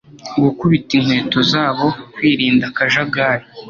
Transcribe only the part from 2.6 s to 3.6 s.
akajagari